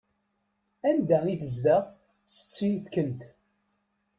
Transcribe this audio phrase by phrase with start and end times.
[0.89, 1.81] Anda i tezdeɣ
[2.33, 3.21] setti-tkent?